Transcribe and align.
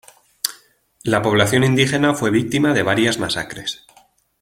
La 1.03 1.21
población 1.21 1.63
indígena 1.63 2.15
fue 2.15 2.31
víctima 2.31 2.73
de 2.73 2.81
varias 2.81 3.19
masacres. 3.19 3.85